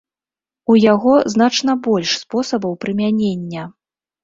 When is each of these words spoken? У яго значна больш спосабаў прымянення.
У 0.71 0.77
яго 0.93 1.13
значна 1.33 1.77
больш 1.89 2.15
спосабаў 2.23 2.73
прымянення. 2.87 3.71